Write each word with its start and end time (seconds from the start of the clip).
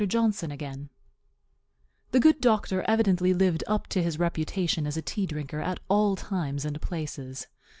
JOHNSON 0.03 0.49
AGAIN_ 0.51 0.89
The 2.09 2.19
good 2.19 2.41
doctor 2.41 2.81
evidently 2.87 3.35
lived 3.35 3.63
up 3.67 3.85
to 3.89 4.01
his 4.01 4.17
reputation 4.17 4.87
as 4.87 4.97
a 4.97 5.01
tea 5.03 5.27
drinker 5.27 5.59
at 5.59 5.79
all 5.89 6.15
times 6.15 6.65
and 6.65 6.81
places. 6.81 7.45